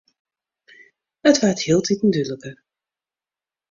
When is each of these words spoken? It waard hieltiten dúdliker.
It 1.33 1.39
waard 1.43 1.63
hieltiten 1.67 2.13
dúdliker. 2.19 2.57